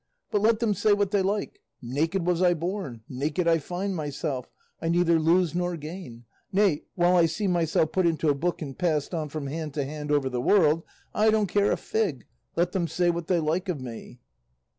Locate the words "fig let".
11.77-12.71